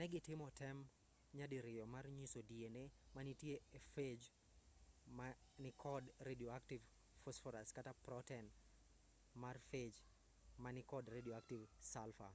[0.00, 0.78] negitimo tem
[1.36, 2.84] nyadiriyo mar nyiso dna
[3.14, 4.28] manitie e phage
[5.16, 5.28] ma
[5.64, 6.84] nikod radioactive
[7.22, 8.46] phosphorus kata proten
[9.42, 10.00] mar phage
[10.62, 12.34] ma nikod radioactive sulfur